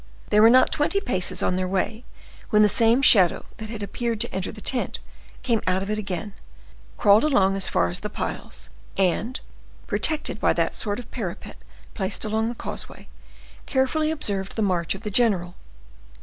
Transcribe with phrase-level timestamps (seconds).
[0.29, 2.05] They were not twenty paces on their way
[2.49, 4.99] when the same shadow that had appeared to enter the tent
[5.43, 6.33] came out of it again,
[6.97, 9.39] crawled along as far as the piles, and,
[9.85, 11.57] protected by that sort of parapet
[11.93, 13.09] placed along the causeway,
[13.67, 15.53] carefully observed the march of the general.